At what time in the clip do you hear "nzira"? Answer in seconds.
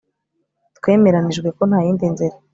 2.13-2.35